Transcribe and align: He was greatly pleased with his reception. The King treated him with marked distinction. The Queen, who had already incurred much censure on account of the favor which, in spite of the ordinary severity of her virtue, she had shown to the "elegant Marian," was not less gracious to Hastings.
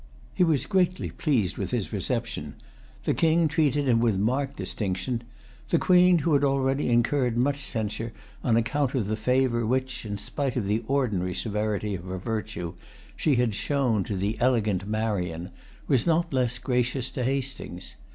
He 0.33 0.43
was 0.43 0.65
greatly 0.65 1.11
pleased 1.11 1.57
with 1.59 1.69
his 1.69 1.93
reception. 1.93 2.55
The 3.03 3.13
King 3.13 3.47
treated 3.47 3.87
him 3.87 3.99
with 3.99 4.17
marked 4.17 4.55
distinction. 4.55 5.21
The 5.69 5.77
Queen, 5.77 6.17
who 6.17 6.33
had 6.33 6.43
already 6.43 6.89
incurred 6.89 7.37
much 7.37 7.59
censure 7.63 8.11
on 8.43 8.57
account 8.57 8.95
of 8.95 9.05
the 9.07 9.15
favor 9.15 9.63
which, 9.63 10.03
in 10.03 10.17
spite 10.17 10.55
of 10.55 10.65
the 10.65 10.83
ordinary 10.87 11.35
severity 11.35 11.93
of 11.93 12.05
her 12.05 12.17
virtue, 12.17 12.73
she 13.15 13.35
had 13.35 13.53
shown 13.53 14.03
to 14.05 14.17
the 14.17 14.37
"elegant 14.39 14.87
Marian," 14.87 15.51
was 15.87 16.07
not 16.07 16.33
less 16.33 16.57
gracious 16.57 17.11
to 17.11 17.23
Hastings. 17.23 17.95